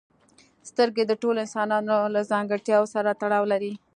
[0.69, 3.73] سترګې د ټولو انسانانو له ځانګړتیاوو سره تړاو لري.